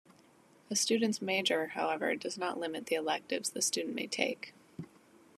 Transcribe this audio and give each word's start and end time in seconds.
A 0.71 0.75
student's 0.75 1.21
major, 1.21 1.67
however, 1.67 2.15
does 2.15 2.35
not 2.35 2.59
limit 2.59 2.87
the 2.87 2.95
electives 2.95 3.51
the 3.51 3.61
student 3.61 3.93
may 3.95 4.07
take. 4.07 4.51